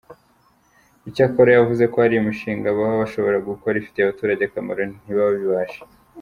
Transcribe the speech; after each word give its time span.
Icyakora 1.09 1.49
yavuze 1.57 1.83
ko 1.91 1.97
hari 2.03 2.15
imishinga 2.17 2.67
baba 2.77 3.01
bashobora 3.01 3.45
gukora 3.49 3.77
ifitiye 3.81 4.03
abaturage 4.03 4.41
akamro 4.45 4.81
ntibabibashe. 5.01 5.81